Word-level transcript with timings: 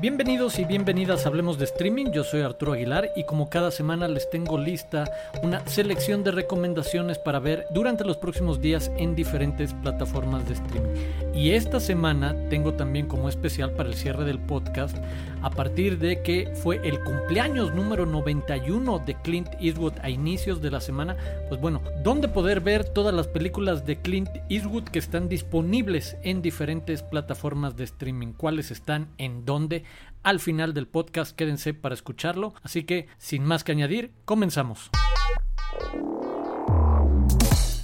Bienvenidos 0.00 0.60
y 0.60 0.64
bienvenidas 0.64 1.26
a 1.26 1.28
Hablemos 1.28 1.58
de 1.58 1.64
Streaming, 1.64 2.12
yo 2.12 2.22
soy 2.22 2.42
Arturo 2.42 2.74
Aguilar 2.74 3.10
y 3.16 3.24
como 3.24 3.50
cada 3.50 3.72
semana 3.72 4.06
les 4.06 4.30
tengo 4.30 4.56
lista 4.56 5.10
una 5.42 5.66
selección 5.66 6.22
de 6.22 6.30
recomendaciones 6.30 7.18
para 7.18 7.40
ver 7.40 7.66
durante 7.74 8.04
los 8.04 8.16
próximos 8.16 8.60
días 8.60 8.92
en 8.96 9.16
diferentes 9.16 9.74
plataformas 9.74 10.46
de 10.46 10.54
streaming. 10.54 11.34
Y 11.34 11.50
esta 11.50 11.80
semana 11.80 12.36
tengo 12.48 12.74
también 12.74 13.08
como 13.08 13.28
especial 13.28 13.72
para 13.72 13.88
el 13.88 13.96
cierre 13.96 14.24
del 14.24 14.38
podcast, 14.38 14.96
a 15.42 15.50
partir 15.50 15.98
de 15.98 16.22
que 16.22 16.52
fue 16.54 16.80
el 16.88 17.02
cumpleaños 17.02 17.74
número 17.74 18.06
91 18.06 19.00
de 19.00 19.14
Clint 19.22 19.48
Eastwood 19.60 19.94
a 20.02 20.10
inicios 20.10 20.62
de 20.62 20.70
la 20.70 20.80
semana, 20.80 21.16
pues 21.48 21.60
bueno, 21.60 21.82
¿dónde 22.04 22.28
poder 22.28 22.60
ver 22.60 22.84
todas 22.84 23.14
las 23.14 23.26
películas 23.26 23.84
de 23.84 23.96
Clint 23.96 24.30
Eastwood 24.48 24.84
que 24.84 25.00
están 25.00 25.28
disponibles 25.28 26.16
en 26.22 26.40
diferentes 26.40 27.02
plataformas 27.02 27.76
de 27.76 27.82
streaming? 27.82 28.32
¿Cuáles 28.32 28.70
están 28.70 29.08
en 29.18 29.44
dónde? 29.44 29.84
Al 30.22 30.40
final 30.40 30.74
del 30.74 30.86
podcast. 30.86 31.34
Quédense 31.36 31.74
para 31.74 31.94
escucharlo. 31.94 32.54
Así 32.62 32.84
que, 32.84 33.08
sin 33.18 33.44
más 33.44 33.64
que 33.64 33.72
añadir, 33.72 34.12
comenzamos. 34.24 34.90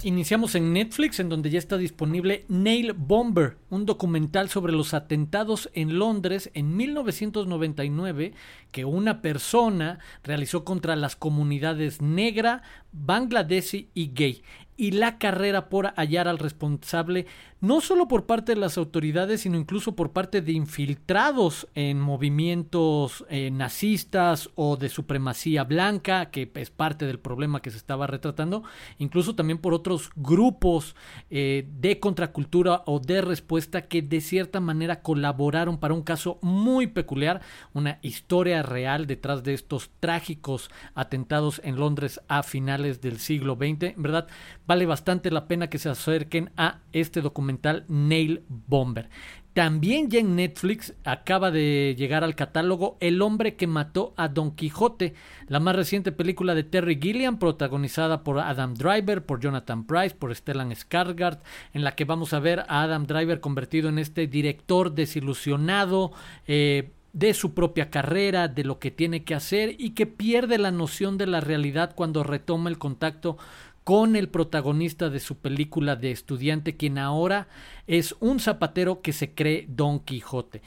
Iniciamos 0.05 0.53
en 0.53 0.71
Netflix, 0.71 1.19
en 1.19 1.29
donde 1.29 1.49
ya 1.49 1.57
está 1.57 1.79
disponible 1.79 2.45
Nail 2.47 2.93
Bomber, 2.93 3.57
un 3.71 3.87
documental 3.87 4.49
sobre 4.49 4.71
los 4.71 4.93
atentados 4.93 5.71
en 5.73 5.97
Londres 5.97 6.51
en 6.53 6.77
1999 6.77 8.35
que 8.71 8.85
una 8.85 9.23
persona 9.23 9.97
realizó 10.23 10.63
contra 10.63 10.95
las 10.95 11.15
comunidades 11.15 12.03
negra, 12.03 12.61
bangladeshi 12.91 13.89
y 13.95 14.11
gay 14.13 14.43
y 14.77 14.91
la 14.91 15.17
carrera 15.17 15.69
por 15.69 15.93
hallar 15.95 16.27
al 16.27 16.37
responsable, 16.37 17.25
no 17.61 17.81
solo 17.81 18.07
por 18.07 18.25
parte 18.25 18.53
de 18.53 18.59
las 18.59 18.77
autoridades, 18.77 19.41
sino 19.41 19.57
incluso 19.57 19.95
por 19.95 20.11
parte 20.11 20.41
de 20.41 20.51
infiltrados 20.51 21.67
en 21.73 21.99
movimientos 21.99 23.25
eh, 23.29 23.49
nazistas 23.51 24.49
o 24.55 24.77
de 24.77 24.89
supremacía 24.89 25.63
blanca, 25.63 26.29
que 26.29 26.51
es 26.55 26.69
parte 26.69 27.05
del 27.05 27.19
problema 27.19 27.61
que 27.61 27.71
se 27.71 27.77
estaba 27.77 28.07
retratando, 28.07 28.63
incluso 28.99 29.35
también 29.35 29.57
por 29.57 29.73
otros 29.73 30.11
grupos 30.15 30.95
eh, 31.29 31.67
de 31.79 31.99
contracultura 31.99 32.83
o 32.85 32.99
de 32.99 33.21
respuesta 33.21 33.83
que 33.83 34.01
de 34.01 34.21
cierta 34.21 34.59
manera 34.59 35.01
colaboraron 35.01 35.79
para 35.79 35.93
un 35.93 36.03
caso 36.03 36.37
muy 36.41 36.87
peculiar, 36.87 37.41
una 37.73 37.99
historia 38.01 38.61
real 38.63 39.07
detrás 39.07 39.43
de 39.43 39.53
estos 39.53 39.89
trágicos 39.99 40.69
atentados 40.93 41.61
en 41.63 41.77
Londres 41.77 42.21
a 42.27 42.43
finales 42.43 43.01
del 43.01 43.19
siglo 43.19 43.55
XX, 43.55 43.95
¿verdad? 43.97 44.27
Vale 44.67 44.85
bastante 44.85 45.31
la 45.31 45.47
pena 45.47 45.69
que 45.69 45.77
se 45.77 45.89
acerquen 45.89 46.51
a 46.57 46.79
este 46.91 47.21
documental 47.21 47.85
Nail 47.87 48.43
Bomber. 48.47 49.09
También 49.55 50.09
ya 50.09 50.19
en 50.19 50.35
Netflix 50.35 50.93
acaba 51.05 51.49
de 51.49 51.95
llegar 51.97 52.25
al 52.25 52.35
catálogo 52.35 52.97
El 52.99 53.21
hombre 53.21 53.55
que 53.55 53.67
mató 53.67 54.13
a 54.17 54.27
Don 54.27 54.51
Quijote, 54.51 55.13
la 55.47 55.61
más 55.61 55.77
reciente 55.77 56.11
película 56.11 56.55
de 56.55 56.65
Terry 56.65 56.99
Gilliam, 57.01 57.39
protagonizada 57.39 58.21
por 58.21 58.39
Adam 58.39 58.73
Driver, 58.73 59.25
por 59.25 59.39
Jonathan 59.39 59.87
Price, 59.87 60.13
por 60.13 60.35
Stellan 60.35 60.71
Skarsgård, 60.71 61.39
en 61.73 61.85
la 61.85 61.95
que 61.95 62.03
vamos 62.03 62.33
a 62.33 62.41
ver 62.41 62.65
a 62.67 62.83
Adam 62.83 63.07
Driver 63.07 63.39
convertido 63.39 63.87
en 63.87 63.97
este 63.97 64.27
director 64.27 64.93
desilusionado, 64.93 66.11
eh, 66.47 66.91
de 67.13 67.33
su 67.33 67.53
propia 67.53 67.89
carrera, 67.89 68.49
de 68.49 68.65
lo 68.65 68.77
que 68.77 68.91
tiene 68.91 69.23
que 69.23 69.35
hacer 69.35 69.77
y 69.79 69.91
que 69.91 70.05
pierde 70.05 70.57
la 70.57 70.71
noción 70.71 71.17
de 71.17 71.27
la 71.27 71.39
realidad 71.39 71.93
cuando 71.95 72.23
retoma 72.23 72.69
el 72.69 72.77
contacto 72.77 73.37
con 73.85 74.15
el 74.15 74.29
protagonista 74.29 75.11
de 75.11 75.19
su 75.19 75.37
película 75.37 75.95
de 75.95 76.09
estudiante, 76.09 76.75
quien 76.75 76.97
ahora 76.97 77.47
es 77.85 78.15
un 78.19 78.39
zapatero 78.39 79.01
que 79.01 79.13
se 79.13 79.35
cree 79.35 79.67
Don 79.69 79.99
Quijote. 79.99 80.63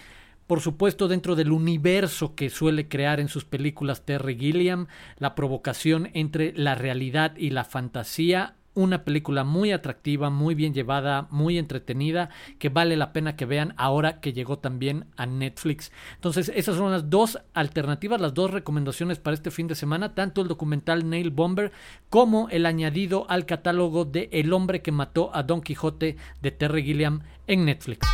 Por 0.47 0.61
supuesto, 0.61 1.09
dentro 1.09 1.35
del 1.35 1.51
universo 1.51 2.37
que 2.37 2.49
suele 2.49 2.87
crear 2.87 3.19
en 3.19 3.29
sus 3.29 3.45
películas 3.45 4.07
Terry 4.07 4.39
Gilliam, 4.39 4.87
la 5.19 5.35
provocación 5.35 6.11
entre 6.15 6.53
la 6.53 6.77
realidad 6.77 7.37
y 7.37 7.51
la 7.51 7.65
fantasía 7.65 8.55
una 8.79 9.03
película 9.03 9.43
muy 9.43 9.73
atractiva, 9.73 10.31
muy 10.31 10.55
bien 10.55 10.73
llevada, 10.73 11.27
muy 11.31 11.59
entretenida, 11.59 12.31
que 12.61 12.69
vale 12.69 12.97
la 12.97 13.13
pena 13.13 13.35
que 13.35 13.45
vean 13.45 13.75
ahora 13.77 14.21
que 14.21 14.33
llegó 14.33 14.61
también 14.61 15.07
a 15.17 15.27
Netflix. 15.27 15.91
Entonces, 16.15 16.53
esas 16.55 16.77
son 16.77 16.93
las 16.93 17.11
dos 17.11 17.41
alternativas, 17.55 18.21
las 18.21 18.35
dos 18.35 18.53
recomendaciones 18.53 19.19
para 19.19 19.35
este 19.35 19.51
fin 19.51 19.67
de 19.67 19.75
semana, 19.75 20.15
tanto 20.15 20.43
el 20.43 20.49
documental 20.49 21.11
Nail 21.11 21.31
Bomber 21.31 21.73
como 22.09 22.49
el 22.51 22.67
añadido 22.67 23.27
al 23.29 23.47
catálogo 23.47 24.05
de 24.05 24.29
El 24.31 24.53
hombre 24.53 24.81
que 24.81 24.93
mató 24.93 25.35
a 25.35 25.43
Don 25.43 25.61
Quijote 25.61 26.17
de 26.41 26.51
Terry 26.53 26.85
Gilliam 26.85 27.23
en 27.49 27.65
Netflix. 27.65 28.07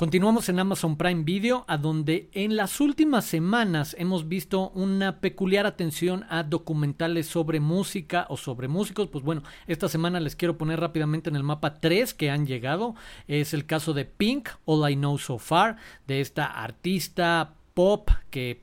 Continuamos 0.00 0.48
en 0.48 0.58
Amazon 0.58 0.96
Prime 0.96 1.24
Video, 1.24 1.66
a 1.68 1.76
donde 1.76 2.30
en 2.32 2.56
las 2.56 2.80
últimas 2.80 3.26
semanas 3.26 3.94
hemos 3.98 4.30
visto 4.30 4.70
una 4.70 5.20
peculiar 5.20 5.66
atención 5.66 6.24
a 6.30 6.42
documentales 6.42 7.26
sobre 7.26 7.60
música 7.60 8.24
o 8.30 8.38
sobre 8.38 8.66
músicos. 8.66 9.08
Pues 9.08 9.22
bueno, 9.22 9.42
esta 9.66 9.90
semana 9.90 10.18
les 10.18 10.36
quiero 10.36 10.56
poner 10.56 10.80
rápidamente 10.80 11.28
en 11.28 11.36
el 11.36 11.42
mapa 11.42 11.80
tres 11.80 12.14
que 12.14 12.30
han 12.30 12.46
llegado. 12.46 12.94
Es 13.28 13.52
el 13.52 13.66
caso 13.66 13.92
de 13.92 14.06
Pink, 14.06 14.48
All 14.64 14.90
I 14.90 14.96
Know 14.96 15.18
So 15.18 15.36
Far, 15.36 15.76
de 16.06 16.22
esta 16.22 16.46
artista 16.46 17.56
pop 17.74 18.08
que 18.30 18.62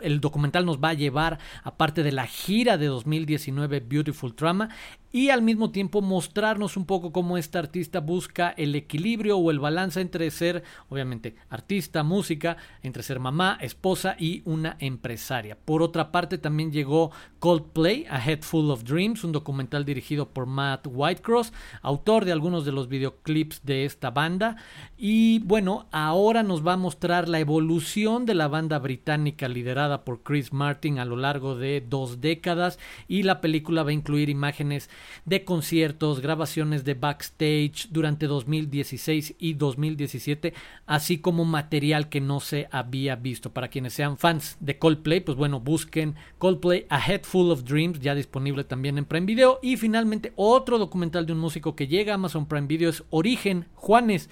el 0.00 0.20
documental 0.20 0.64
nos 0.64 0.78
va 0.78 0.90
a 0.90 0.94
llevar, 0.94 1.40
aparte 1.64 2.04
de 2.04 2.12
la 2.12 2.26
gira 2.26 2.78
de 2.78 2.86
2019 2.86 3.80
Beautiful 3.80 4.34
Trauma, 4.34 4.68
y 5.12 5.30
al 5.30 5.42
mismo 5.42 5.70
tiempo 5.70 6.02
mostrarnos 6.02 6.76
un 6.76 6.84
poco 6.84 7.12
cómo 7.12 7.38
esta 7.38 7.58
artista 7.58 8.00
busca 8.00 8.50
el 8.50 8.74
equilibrio 8.74 9.38
o 9.38 9.50
el 9.50 9.58
balance 9.58 10.00
entre 10.00 10.30
ser, 10.30 10.62
obviamente, 10.88 11.36
artista, 11.48 12.02
música, 12.02 12.56
entre 12.82 13.02
ser 13.02 13.20
mamá, 13.20 13.58
esposa 13.60 14.16
y 14.18 14.42
una 14.44 14.76
empresaria. 14.80 15.56
Por 15.64 15.82
otra 15.82 16.12
parte, 16.12 16.38
también 16.38 16.72
llegó 16.72 17.10
Coldplay, 17.38 18.06
A 18.10 18.22
Head 18.24 18.42
Full 18.42 18.70
of 18.70 18.84
Dreams, 18.84 19.24
un 19.24 19.32
documental 19.32 19.84
dirigido 19.84 20.28
por 20.28 20.46
Matt 20.46 20.86
Whitecross, 20.90 21.52
autor 21.82 22.24
de 22.24 22.32
algunos 22.32 22.64
de 22.64 22.72
los 22.72 22.88
videoclips 22.88 23.64
de 23.64 23.84
esta 23.84 24.10
banda. 24.10 24.56
Y 24.96 25.38
bueno, 25.40 25.86
ahora 25.90 26.42
nos 26.42 26.66
va 26.66 26.74
a 26.74 26.76
mostrar 26.76 27.28
la 27.28 27.40
evolución 27.40 28.26
de 28.26 28.34
la 28.34 28.48
banda 28.48 28.78
británica 28.78 29.48
liderada 29.48 30.04
por 30.04 30.22
Chris 30.22 30.52
Martin 30.52 30.98
a 30.98 31.04
lo 31.04 31.16
largo 31.16 31.56
de 31.56 31.80
dos 31.80 32.20
décadas 32.20 32.78
y 33.06 33.22
la 33.22 33.40
película 33.40 33.82
va 33.82 33.90
a 33.90 33.94
incluir 33.94 34.28
imágenes 34.28 34.90
de 35.24 35.44
conciertos, 35.44 36.20
grabaciones 36.20 36.84
de 36.84 36.94
backstage 36.94 37.88
durante 37.90 38.26
2016 38.26 39.34
y 39.38 39.54
2017, 39.54 40.54
así 40.86 41.18
como 41.18 41.44
material 41.44 42.08
que 42.08 42.20
no 42.20 42.40
se 42.40 42.68
había 42.70 43.16
visto. 43.16 43.52
Para 43.52 43.68
quienes 43.68 43.92
sean 43.92 44.18
fans 44.18 44.56
de 44.60 44.78
Coldplay, 44.78 45.20
pues 45.20 45.36
bueno, 45.36 45.60
busquen 45.60 46.14
Coldplay 46.38 46.86
A 46.88 46.98
Head 46.98 47.22
Full 47.24 47.50
of 47.50 47.64
Dreams, 47.64 48.00
ya 48.00 48.14
disponible 48.14 48.64
también 48.64 48.98
en 48.98 49.04
Prime 49.04 49.26
Video. 49.26 49.58
Y 49.62 49.76
finalmente, 49.76 50.32
otro 50.36 50.78
documental 50.78 51.26
de 51.26 51.32
un 51.32 51.38
músico 51.38 51.76
que 51.76 51.86
llega 51.86 52.12
a 52.12 52.14
Amazon 52.16 52.46
Prime 52.46 52.66
Video 52.66 52.90
es 52.90 53.04
Origen 53.10 53.66
Juanes 53.74 54.28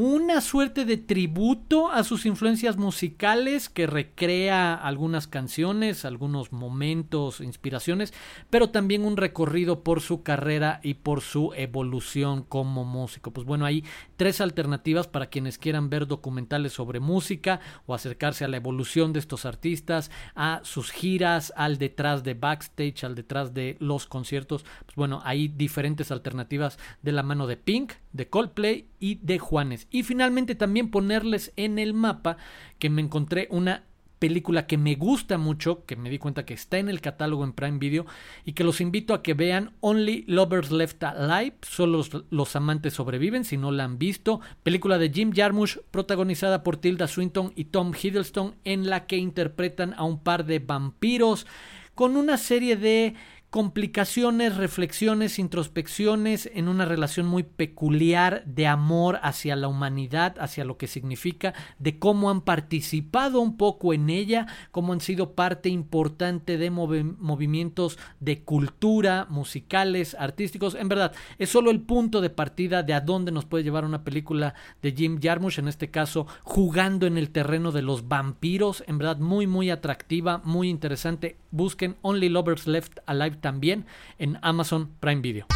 una 0.00 0.40
suerte 0.40 0.84
de 0.84 0.96
tributo 0.96 1.90
a 1.90 2.04
sus 2.04 2.24
influencias 2.24 2.76
musicales 2.76 3.68
que 3.68 3.88
recrea 3.88 4.72
algunas 4.74 5.26
canciones, 5.26 6.04
algunos 6.04 6.52
momentos, 6.52 7.40
inspiraciones, 7.40 8.14
pero 8.48 8.70
también 8.70 9.04
un 9.04 9.16
recorrido 9.16 9.82
por 9.82 10.00
su 10.00 10.22
carrera 10.22 10.78
y 10.84 10.94
por 10.94 11.20
su 11.20 11.52
evolución 11.54 12.44
como 12.44 12.84
músico. 12.84 13.32
Pues 13.32 13.44
bueno, 13.44 13.64
hay 13.64 13.82
tres 14.16 14.40
alternativas 14.40 15.08
para 15.08 15.30
quienes 15.30 15.58
quieran 15.58 15.90
ver 15.90 16.06
documentales 16.06 16.74
sobre 16.74 17.00
música 17.00 17.58
o 17.86 17.92
acercarse 17.92 18.44
a 18.44 18.48
la 18.48 18.58
evolución 18.58 19.12
de 19.12 19.18
estos 19.18 19.46
artistas, 19.46 20.12
a 20.36 20.60
sus 20.62 20.92
giras, 20.92 21.52
al 21.56 21.76
detrás 21.76 22.22
de 22.22 22.34
backstage, 22.34 23.02
al 23.02 23.16
detrás 23.16 23.52
de 23.52 23.76
los 23.80 24.06
conciertos. 24.06 24.64
Pues 24.86 24.94
bueno, 24.94 25.22
hay 25.24 25.48
diferentes 25.48 26.12
alternativas 26.12 26.78
de 27.02 27.10
la 27.10 27.24
mano 27.24 27.48
de 27.48 27.56
Pink, 27.56 27.94
de 28.18 28.28
Coldplay 28.28 28.88
y 29.00 29.14
de 29.22 29.38
Juanes. 29.38 29.86
Y 29.90 30.02
finalmente 30.02 30.54
también 30.54 30.90
ponerles 30.90 31.54
en 31.56 31.78
el 31.78 31.94
mapa 31.94 32.36
que 32.78 32.90
me 32.90 33.00
encontré 33.00 33.48
una 33.50 33.84
película 34.18 34.66
que 34.66 34.76
me 34.76 34.96
gusta 34.96 35.38
mucho, 35.38 35.84
que 35.86 35.96
me 35.96 36.10
di 36.10 36.18
cuenta 36.18 36.44
que 36.44 36.54
está 36.54 36.78
en 36.78 36.88
el 36.88 37.00
catálogo 37.00 37.44
en 37.44 37.52
Prime 37.52 37.78
Video 37.78 38.04
y 38.44 38.52
que 38.52 38.64
los 38.64 38.80
invito 38.80 39.14
a 39.14 39.22
que 39.22 39.34
vean 39.34 39.72
Only 39.80 40.24
Lovers 40.26 40.72
Left 40.72 41.02
Alive, 41.04 41.56
solo 41.62 41.98
los, 41.98 42.10
los, 42.30 42.56
amantes 42.56 42.94
sobreviven 42.94 43.44
si 43.44 43.56
no 43.56 43.70
la 43.70 43.84
han 43.84 43.98
visto, 43.98 44.40
película 44.62 44.98
de 44.98 45.10
Jim 45.10 45.32
Jarmusch 45.32 45.78
protagonizada 45.90 46.62
por 46.62 46.76
Tilda 46.76 47.06
Swinton 47.06 47.52
y 47.54 47.66
Tom 47.66 47.92
Hiddleston 47.94 48.56
en 48.64 48.90
la 48.90 49.06
que 49.06 49.16
interpretan 49.16 49.94
a 49.94 50.02
un 50.02 50.18
par 50.18 50.44
de 50.44 50.58
vampiros 50.58 51.46
con 51.94 52.16
una 52.16 52.36
serie 52.36 52.76
de 52.76 53.14
complicaciones, 53.50 54.56
reflexiones, 54.58 55.38
introspecciones 55.38 56.50
en 56.52 56.68
una 56.68 56.84
relación 56.84 57.26
muy 57.26 57.44
peculiar 57.44 58.44
de 58.44 58.66
amor 58.66 59.18
hacia 59.22 59.56
la 59.56 59.68
humanidad, 59.68 60.36
hacia 60.38 60.66
lo 60.66 60.76
que 60.76 60.86
significa, 60.86 61.54
de 61.78 61.98
cómo 61.98 62.30
han 62.30 62.42
participado 62.42 63.40
un 63.40 63.56
poco 63.56 63.94
en 63.94 64.10
ella, 64.10 64.46
cómo 64.70 64.92
han 64.92 65.00
sido 65.00 65.32
parte 65.32 65.70
importante 65.70 66.58
de 66.58 66.70
movimientos 66.70 67.98
de 68.20 68.42
cultura, 68.42 69.26
musicales, 69.30 70.14
artísticos. 70.18 70.74
En 70.74 70.88
verdad, 70.88 71.14
es 71.38 71.48
solo 71.48 71.70
el 71.70 71.80
punto 71.80 72.20
de 72.20 72.28
partida 72.28 72.82
de 72.82 72.92
a 72.92 73.00
dónde 73.00 73.32
nos 73.32 73.46
puede 73.46 73.64
llevar 73.64 73.86
una 73.86 74.04
película 74.04 74.54
de 74.82 74.92
Jim 74.92 75.20
Jarmusch, 75.22 75.58
en 75.58 75.68
este 75.68 75.90
caso 75.90 76.26
jugando 76.42 77.06
en 77.06 77.16
el 77.16 77.30
terreno 77.30 77.72
de 77.72 77.80
los 77.80 78.08
vampiros. 78.08 78.84
En 78.86 78.98
verdad, 78.98 79.18
muy, 79.18 79.46
muy 79.46 79.70
atractiva, 79.70 80.42
muy 80.44 80.68
interesante. 80.68 81.38
Busquen 81.50 81.96
Only 82.02 82.28
Lovers 82.28 82.66
Left 82.66 82.98
Alive 83.06 83.37
también 83.40 83.86
en 84.18 84.38
Amazon 84.42 84.90
Prime 85.00 85.20
Video. 85.20 85.46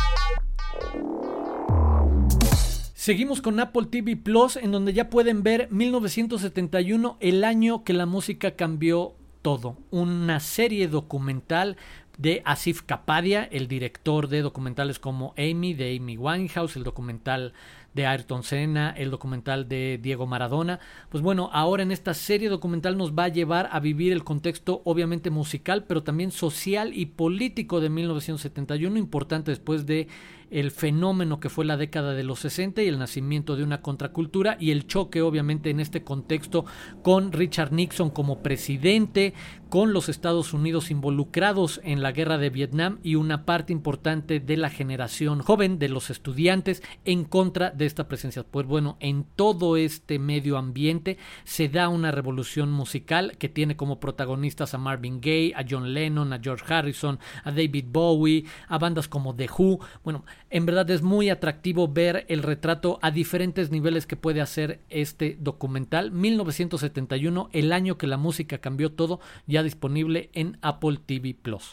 Seguimos 2.94 3.43
con 3.43 3.58
Apple 3.58 3.87
TV 3.90 4.17
Plus, 4.17 4.56
en 4.56 4.70
donde 4.70 4.93
ya 4.93 5.11
pueden 5.11 5.43
ver 5.43 5.67
1971, 5.73 7.17
el 7.19 7.43
año 7.43 7.82
que 7.82 7.94
la 7.94 8.06
música 8.06 8.52
cambió 8.52 9.14
todo. 9.43 9.76
Una 9.90 10.38
serie 10.38 10.87
documental 10.87 11.76
de 12.17 12.43
Asif 12.44 12.82
Kapadia, 12.82 13.43
el 13.50 13.67
director 13.67 14.28
de 14.28 14.43
documentales 14.43 15.00
como 15.00 15.35
Amy, 15.37 15.75
de 15.75 15.96
Amy 15.96 16.17
Winehouse, 16.17 16.76
el 16.76 16.85
documental 16.85 17.52
de 17.94 18.06
Ayrton 18.06 18.42
Senna, 18.42 18.90
el 18.90 19.10
documental 19.10 19.68
de 19.68 19.98
Diego 20.02 20.26
Maradona. 20.26 20.80
Pues 21.08 21.22
bueno, 21.22 21.50
ahora 21.52 21.82
en 21.82 21.92
esta 21.92 22.14
serie 22.14 22.48
documental 22.48 22.96
nos 22.96 23.12
va 23.12 23.24
a 23.24 23.28
llevar 23.28 23.68
a 23.72 23.80
vivir 23.80 24.12
el 24.12 24.24
contexto 24.24 24.82
obviamente 24.84 25.30
musical, 25.30 25.84
pero 25.84 26.02
también 26.02 26.30
social 26.30 26.92
y 26.94 27.06
político 27.06 27.80
de 27.80 27.90
1971, 27.90 28.98
importante 28.98 29.50
después 29.50 29.86
de 29.86 30.08
el 30.52 30.70
fenómeno 30.70 31.40
que 31.40 31.48
fue 31.48 31.64
la 31.64 31.78
década 31.78 32.12
de 32.12 32.24
los 32.24 32.40
60 32.40 32.82
y 32.82 32.88
el 32.88 32.98
nacimiento 32.98 33.56
de 33.56 33.64
una 33.64 33.80
contracultura 33.80 34.58
y 34.60 34.70
el 34.70 34.86
choque 34.86 35.22
obviamente 35.22 35.70
en 35.70 35.80
este 35.80 36.04
contexto 36.04 36.66
con 37.02 37.32
Richard 37.32 37.72
Nixon 37.72 38.10
como 38.10 38.42
presidente, 38.42 39.32
con 39.70 39.94
los 39.94 40.10
Estados 40.10 40.52
Unidos 40.52 40.90
involucrados 40.90 41.80
en 41.84 42.02
la 42.02 42.12
guerra 42.12 42.36
de 42.36 42.50
Vietnam 42.50 42.98
y 43.02 43.14
una 43.14 43.46
parte 43.46 43.72
importante 43.72 44.40
de 44.40 44.58
la 44.58 44.68
generación 44.68 45.40
joven 45.40 45.78
de 45.78 45.88
los 45.88 46.10
estudiantes 46.10 46.82
en 47.06 47.24
contra 47.24 47.70
de 47.70 47.81
esta 47.87 48.08
presencia. 48.08 48.43
Pues 48.43 48.67
bueno, 48.67 48.96
en 49.00 49.25
todo 49.25 49.76
este 49.76 50.19
medio 50.19 50.56
ambiente 50.58 51.19
se 51.44 51.69
da 51.69 51.88
una 51.88 52.11
revolución 52.11 52.70
musical 52.70 53.37
que 53.38 53.49
tiene 53.49 53.76
como 53.76 54.00
protagonistas 54.00 54.75
a 54.75 54.79
Marvin 54.79 55.20
Gaye, 55.20 55.55
a 55.56 55.64
John 55.69 55.94
Lennon, 55.94 56.32
a 56.32 56.40
George 56.40 56.64
Harrison, 56.73 57.19
a 57.44 57.50
David 57.50 57.87
Bowie, 57.88 58.44
a 58.69 58.79
bandas 58.79 59.08
como 59.08 59.34
The 59.34 59.49
Who. 59.56 59.81
Bueno, 60.05 60.25
en 60.50 60.67
verdad 60.67 60.88
es 60.90 61.02
muy 61.02 61.31
atractivo 61.31 61.88
ver 61.88 62.26
el 62.29 62.43
retrato 62.43 62.99
a 63.02 63.11
diferentes 63.11 63.70
niveles 63.70 64.06
que 64.06 64.17
puede 64.17 64.40
hacer 64.40 64.81
este 64.88 65.37
documental. 65.40 66.12
1971, 66.12 67.49
el 67.52 67.73
año 67.73 67.99
que 67.99 68.06
la 68.06 68.17
música 68.17 68.58
cambió 68.58 68.93
todo, 68.93 69.20
ya 69.46 69.62
disponible 69.62 70.31
en 70.32 70.58
Apple 70.62 70.99
TV 71.05 71.35
Plus. 71.35 71.73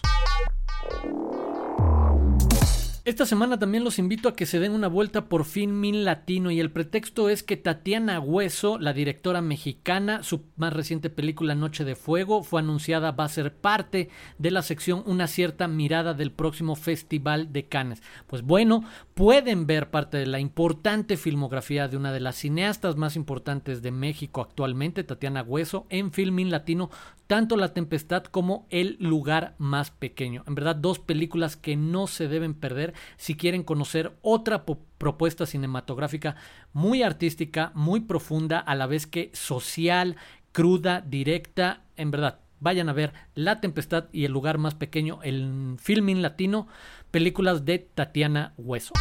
Esta 3.10 3.26
semana 3.26 3.58
también 3.58 3.84
los 3.84 3.98
invito 3.98 4.30
a 4.30 4.36
que 4.36 4.46
se 4.46 4.60
den 4.60 4.72
una 4.72 4.88
vuelta 4.88 5.30
por 5.30 5.44
fin 5.44 5.80
Min 5.80 6.06
Latino 6.06 6.52
y 6.52 6.60
el 6.60 6.70
pretexto 6.70 7.28
es 7.30 7.42
que 7.42 7.58
Tatiana 7.58 8.20
Hueso, 8.20 8.78
la 8.78 8.94
directora 8.94 9.42
mexicana, 9.42 10.22
su 10.22 10.44
más 10.58 10.74
reciente 10.74 11.10
película 11.10 11.56
Noche 11.56 11.86
de 11.86 11.96
Fuego 11.96 12.44
fue 12.44 12.62
anunciada 12.62 13.12
va 13.12 13.24
a 13.24 13.30
ser 13.30 13.56
parte 13.56 14.10
de 14.38 14.52
la 14.52 14.62
sección 14.62 15.02
Una 15.08 15.26
cierta 15.26 15.68
mirada 15.68 16.14
del 16.14 16.32
próximo 16.32 16.76
Festival 16.76 17.52
de 17.52 17.66
Cannes. 17.66 18.04
Pues 18.28 18.44
bueno, 18.44 18.84
pueden 19.16 19.66
ver 19.66 19.90
parte 19.90 20.18
de 20.18 20.28
la 20.28 20.40
importante 20.40 21.18
filmografía 21.18 21.88
de 21.88 21.98
una 21.98 22.12
de 22.14 22.20
las 22.20 22.36
cineastas 22.36 22.96
más 22.96 23.16
importantes 23.16 23.82
de 23.82 23.90
México 23.90 24.42
actualmente, 24.42 25.04
Tatiana 25.04 25.42
Hueso, 25.42 25.88
en 25.90 26.12
Filmin 26.12 26.52
Latino, 26.52 26.92
tanto 27.26 27.58
La 27.58 27.74
Tempestad 27.74 28.24
como 28.24 28.68
El 28.70 28.98
lugar 29.00 29.56
más 29.58 29.92
pequeño. 29.92 30.44
En 30.48 30.56
verdad, 30.56 30.76
dos 30.76 31.00
películas 31.00 31.58
que 31.58 31.76
no 31.76 32.08
se 32.08 32.28
deben 32.28 32.54
perder 32.54 32.94
si 33.18 33.36
quieren 33.36 33.64
conocer 33.64 34.18
otra 34.22 34.66
propuesta 34.98 35.46
cinematográfica 35.46 36.36
muy 36.74 37.04
artística, 37.04 37.72
muy 37.76 38.02
profunda, 38.02 38.60
a 38.60 38.76
la 38.76 38.88
vez 38.88 39.08
que 39.08 39.32
social, 39.34 40.16
cruda, 40.52 41.02
directa, 41.02 41.82
en 41.96 42.12
verdad. 42.12 42.40
Vayan 42.60 42.90
a 42.90 42.94
ver 42.94 43.14
La 43.36 43.62
Tempestad 43.62 44.06
y 44.12 44.26
El 44.26 44.34
lugar 44.34 44.58
más 44.58 44.76
pequeño, 44.76 45.20
el 45.24 45.76
filming 45.78 46.22
latino, 46.22 46.68
películas 47.12 47.66
de 47.66 47.80
Tatiana 47.80 48.54
Hueso. 48.58 48.94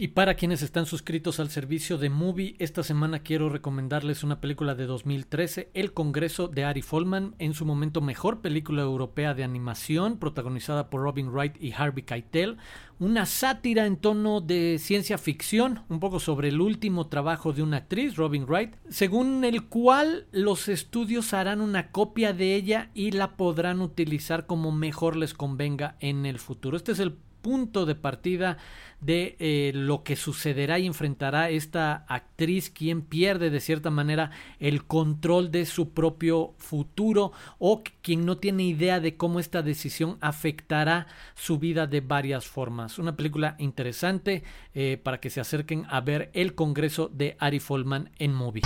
Y 0.00 0.08
para 0.08 0.34
quienes 0.34 0.62
están 0.62 0.86
suscritos 0.86 1.40
al 1.40 1.50
servicio 1.50 1.98
de 1.98 2.08
Movie, 2.08 2.54
esta 2.60 2.84
semana 2.84 3.18
quiero 3.24 3.48
recomendarles 3.48 4.22
una 4.22 4.40
película 4.40 4.76
de 4.76 4.86
2013, 4.86 5.70
El 5.74 5.92
Congreso 5.92 6.46
de 6.46 6.62
Ari 6.62 6.82
Folman, 6.82 7.34
en 7.40 7.52
su 7.52 7.66
momento 7.66 8.00
mejor 8.00 8.40
película 8.40 8.82
europea 8.82 9.34
de 9.34 9.42
animación, 9.42 10.20
protagonizada 10.20 10.88
por 10.88 11.02
Robin 11.02 11.30
Wright 11.30 11.60
y 11.60 11.72
Harvey 11.72 12.04
Keitel, 12.04 12.58
una 13.00 13.26
sátira 13.26 13.86
en 13.86 13.96
tono 13.96 14.40
de 14.40 14.78
ciencia 14.78 15.18
ficción, 15.18 15.80
un 15.88 15.98
poco 15.98 16.20
sobre 16.20 16.50
el 16.50 16.60
último 16.60 17.08
trabajo 17.08 17.52
de 17.52 17.64
una 17.64 17.78
actriz, 17.78 18.14
Robin 18.14 18.44
Wright, 18.44 18.76
según 18.88 19.44
el 19.44 19.64
cual 19.64 20.28
los 20.30 20.68
estudios 20.68 21.34
harán 21.34 21.60
una 21.60 21.90
copia 21.90 22.32
de 22.32 22.54
ella 22.54 22.90
y 22.94 23.10
la 23.10 23.36
podrán 23.36 23.80
utilizar 23.80 24.46
como 24.46 24.70
mejor 24.70 25.16
les 25.16 25.34
convenga 25.34 25.96
en 25.98 26.24
el 26.24 26.38
futuro. 26.38 26.76
Este 26.76 26.92
es 26.92 27.00
el 27.00 27.16
punto 27.40 27.86
de 27.86 27.94
partida 27.94 28.58
de 29.00 29.36
eh, 29.38 29.72
lo 29.74 30.02
que 30.02 30.16
sucederá 30.16 30.78
y 30.78 30.86
enfrentará 30.86 31.50
esta 31.50 32.04
actriz 32.08 32.70
quien 32.70 33.02
pierde 33.02 33.50
de 33.50 33.60
cierta 33.60 33.90
manera 33.90 34.30
el 34.58 34.84
control 34.84 35.50
de 35.50 35.66
su 35.66 35.90
propio 35.90 36.54
futuro 36.58 37.32
o 37.58 37.82
quien 38.02 38.26
no 38.26 38.38
tiene 38.38 38.64
idea 38.64 39.00
de 39.00 39.16
cómo 39.16 39.38
esta 39.40 39.62
decisión 39.62 40.18
afectará 40.20 41.06
su 41.34 41.58
vida 41.58 41.86
de 41.86 42.00
varias 42.00 42.46
formas. 42.46 42.98
Una 42.98 43.16
película 43.16 43.54
interesante 43.58 44.42
eh, 44.74 45.00
para 45.02 45.20
que 45.20 45.30
se 45.30 45.40
acerquen 45.40 45.86
a 45.88 46.00
ver 46.00 46.30
el 46.34 46.54
Congreso 46.54 47.08
de 47.12 47.36
Ari 47.38 47.60
Folman 47.60 48.10
en 48.18 48.34
Movie. 48.34 48.62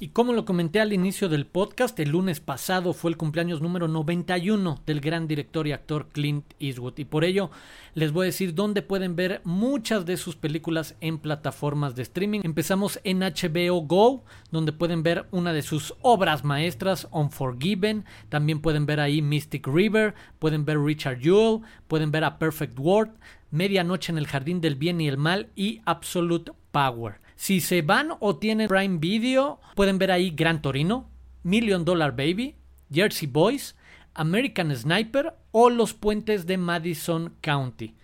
Y 0.00 0.10
como 0.10 0.32
lo 0.32 0.44
comenté 0.44 0.80
al 0.80 0.92
inicio 0.92 1.28
del 1.28 1.44
podcast, 1.44 1.98
el 1.98 2.10
lunes 2.10 2.38
pasado 2.38 2.92
fue 2.92 3.10
el 3.10 3.16
cumpleaños 3.16 3.60
número 3.60 3.88
91 3.88 4.80
del 4.86 5.00
gran 5.00 5.26
director 5.26 5.66
y 5.66 5.72
actor 5.72 6.06
Clint 6.12 6.44
Eastwood. 6.60 6.96
Y 6.98 7.04
por 7.04 7.24
ello 7.24 7.50
les 7.94 8.12
voy 8.12 8.22
a 8.22 8.26
decir 8.26 8.54
dónde 8.54 8.82
pueden 8.82 9.16
ver 9.16 9.40
muchas 9.42 10.06
de 10.06 10.16
sus 10.16 10.36
películas 10.36 10.94
en 11.00 11.18
plataformas 11.18 11.96
de 11.96 12.02
streaming. 12.02 12.42
Empezamos 12.44 13.00
en 13.02 13.18
HBO 13.18 13.80
Go, 13.80 14.22
donde 14.52 14.70
pueden 14.70 15.02
ver 15.02 15.26
una 15.32 15.52
de 15.52 15.62
sus 15.62 15.92
obras 16.00 16.44
maestras, 16.44 17.08
Unforgiven. 17.10 18.04
También 18.28 18.60
pueden 18.60 18.86
ver 18.86 19.00
ahí 19.00 19.20
Mystic 19.20 19.66
River, 19.66 20.14
pueden 20.38 20.64
ver 20.64 20.78
Richard 20.78 21.18
Jewell, 21.18 21.62
pueden 21.88 22.12
ver 22.12 22.22
A 22.22 22.38
Perfect 22.38 22.78
World, 22.78 23.14
Medianoche 23.50 24.12
en 24.12 24.18
el 24.18 24.28
Jardín 24.28 24.60
del 24.60 24.76
Bien 24.76 25.00
y 25.00 25.08
el 25.08 25.16
Mal 25.16 25.48
y 25.56 25.80
Absolute 25.86 26.52
Power. 26.70 27.18
Si 27.38 27.60
se 27.60 27.82
van 27.82 28.10
o 28.18 28.36
tienen 28.36 28.66
Prime 28.66 28.98
Video, 28.98 29.60
pueden 29.76 29.96
ver 29.96 30.10
ahí 30.10 30.30
Gran 30.30 30.60
Torino, 30.60 31.08
Million 31.44 31.84
Dollar 31.84 32.16
Baby, 32.16 32.56
Jersey 32.92 33.28
Boys, 33.28 33.76
American 34.12 34.74
Sniper 34.74 35.34
o 35.52 35.70
Los 35.70 35.94
Puentes 35.94 36.46
de 36.48 36.58
Madison 36.58 37.36
County. 37.40 37.94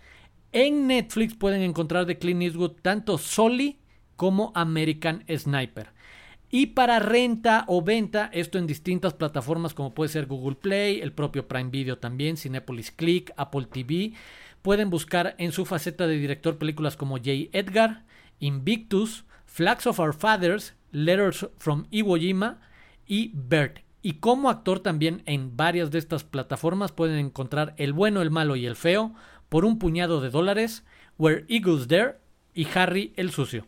En 0.52 0.86
Netflix 0.86 1.34
pueden 1.34 1.62
encontrar 1.62 2.06
de 2.06 2.16
Clint 2.16 2.42
Eastwood 2.42 2.76
tanto 2.80 3.18
Soli 3.18 3.80
como 4.14 4.52
American 4.54 5.24
Sniper. 5.28 5.88
Y 6.48 6.66
para 6.66 7.00
renta 7.00 7.64
o 7.66 7.82
venta, 7.82 8.30
esto 8.32 8.58
en 8.58 8.68
distintas 8.68 9.14
plataformas 9.14 9.74
como 9.74 9.94
puede 9.94 10.10
ser 10.10 10.26
Google 10.26 10.54
Play, 10.54 11.00
el 11.00 11.12
propio 11.12 11.48
Prime 11.48 11.70
Video 11.70 11.98
también, 11.98 12.36
Cinepolis 12.36 12.92
Click, 12.92 13.32
Apple 13.36 13.66
TV, 13.66 14.12
pueden 14.62 14.90
buscar 14.90 15.34
en 15.38 15.50
su 15.50 15.64
faceta 15.64 16.06
de 16.06 16.18
director 16.18 16.56
películas 16.56 16.96
como 16.96 17.16
J. 17.16 17.48
Edgar, 17.50 18.04
Invictus, 18.38 19.24
Flags 19.44 19.86
of 19.86 19.98
Our 20.00 20.14
Fathers, 20.14 20.74
Letters 20.90 21.46
from 21.58 21.86
Iwo 21.90 22.16
Jima 22.16 22.60
y 23.06 23.32
Bert. 23.34 23.80
Y 24.02 24.14
como 24.14 24.50
actor 24.50 24.80
también 24.80 25.22
en 25.26 25.56
varias 25.56 25.90
de 25.90 25.98
estas 25.98 26.24
plataformas 26.24 26.92
pueden 26.92 27.18
encontrar 27.18 27.74
El 27.78 27.92
bueno, 27.92 28.20
el 28.20 28.30
malo 28.30 28.56
y 28.56 28.66
el 28.66 28.76
feo 28.76 29.14
por 29.48 29.64
un 29.64 29.78
puñado 29.78 30.20
de 30.20 30.30
dólares, 30.30 30.84
Where 31.16 31.46
Eagles 31.48 31.88
Dare 31.88 32.18
y 32.52 32.66
Harry 32.74 33.12
el 33.16 33.30
sucio. 33.30 33.66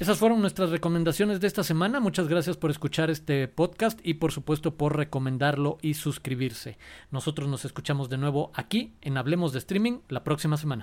Esas 0.00 0.18
fueron 0.18 0.42
nuestras 0.42 0.70
recomendaciones 0.70 1.40
de 1.40 1.46
esta 1.46 1.64
semana. 1.64 1.98
Muchas 1.98 2.28
gracias 2.28 2.58
por 2.58 2.70
escuchar 2.70 3.10
este 3.10 3.48
podcast 3.48 3.98
y 4.02 4.14
por 4.14 4.32
supuesto 4.32 4.76
por 4.76 4.96
recomendarlo 4.96 5.78
y 5.80 5.94
suscribirse. 5.94 6.76
Nosotros 7.10 7.48
nos 7.48 7.64
escuchamos 7.64 8.10
de 8.10 8.18
nuevo 8.18 8.52
aquí 8.54 8.92
en 9.00 9.16
Hablemos 9.16 9.52
de 9.52 9.60
Streaming 9.60 10.00
la 10.08 10.22
próxima 10.22 10.58
semana. 10.58 10.82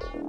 Thank 0.00 0.14
you. 0.14 0.25